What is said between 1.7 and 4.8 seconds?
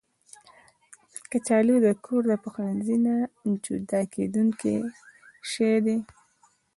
د کور پخلنځي نه جدا کېدونکی